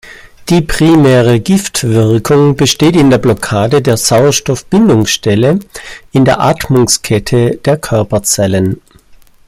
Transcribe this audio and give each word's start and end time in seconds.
Die 0.49 0.61
primäre 0.61 1.39
Giftwirkung 1.39 2.55
besteht 2.55 2.95
in 2.95 3.11
der 3.11 3.19
Blockade 3.19 3.83
der 3.83 3.97
Sauerstoff-Bindungsstelle 3.97 5.59
in 6.11 6.25
der 6.25 6.39
Atmungskette 6.39 7.57
der 7.63 7.77
Körperzellen. 7.77 8.81